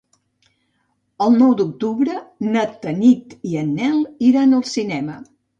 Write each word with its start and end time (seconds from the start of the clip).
El 1.25 1.35
nou 1.41 1.53
d'octubre 1.59 2.17
na 2.49 2.65
Tanit 2.87 3.37
i 3.53 3.55
en 3.65 3.73
Nel 3.77 4.03
iran 4.31 4.61
al 4.63 4.69
cinema. 4.75 5.25